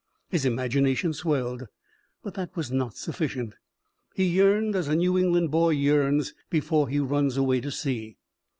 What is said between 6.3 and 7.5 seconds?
before he runs